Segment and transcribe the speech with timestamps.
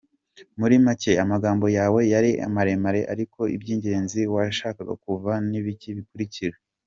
[0.59, 6.55] Muri make, amagambo yawe yari maremare ariko iby’ingenzi washakaga kuvuga n’ibi bikurikira: